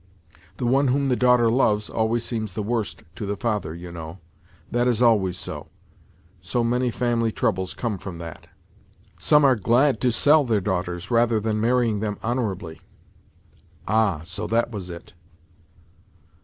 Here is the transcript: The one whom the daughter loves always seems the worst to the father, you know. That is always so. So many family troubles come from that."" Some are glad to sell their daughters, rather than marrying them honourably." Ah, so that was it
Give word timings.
The 0.57 0.65
one 0.65 0.87
whom 0.87 1.09
the 1.09 1.15
daughter 1.15 1.47
loves 1.47 1.87
always 1.87 2.23
seems 2.25 2.53
the 2.53 2.63
worst 2.63 3.03
to 3.15 3.27
the 3.27 3.37
father, 3.37 3.75
you 3.75 3.91
know. 3.91 4.17
That 4.71 4.87
is 4.87 4.99
always 4.99 5.37
so. 5.37 5.67
So 6.41 6.63
many 6.63 6.89
family 6.89 7.31
troubles 7.31 7.75
come 7.75 7.99
from 7.99 8.17
that."" 8.17 8.47
Some 9.19 9.45
are 9.45 9.55
glad 9.55 10.01
to 10.01 10.11
sell 10.11 10.43
their 10.43 10.59
daughters, 10.59 11.11
rather 11.11 11.39
than 11.39 11.61
marrying 11.61 11.99
them 11.99 12.17
honourably." 12.23 12.81
Ah, 13.87 14.21
so 14.23 14.47
that 14.47 14.71
was 14.71 14.89
it 14.89 15.13